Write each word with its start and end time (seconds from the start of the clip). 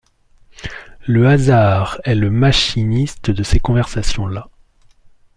Le 1.05 1.27
hasard 1.27 2.01
est 2.05 2.15
le 2.15 2.31
machiniste 2.31 3.29
de 3.29 3.43
ces 3.43 3.59
conversations-là. 3.59 4.49